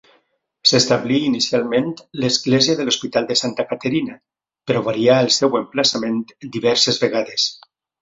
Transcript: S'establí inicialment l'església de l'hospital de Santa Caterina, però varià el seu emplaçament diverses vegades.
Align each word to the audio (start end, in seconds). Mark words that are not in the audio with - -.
S'establí 0.69 1.19
inicialment 1.25 1.91
l'església 2.23 2.77
de 2.81 2.87
l'hospital 2.87 3.29
de 3.33 3.39
Santa 3.43 3.67
Caterina, 3.75 4.19
però 4.73 4.85
varià 4.91 5.21
el 5.27 5.33
seu 5.39 5.63
emplaçament 5.63 6.21
diverses 6.61 7.03
vegades. 7.09 7.51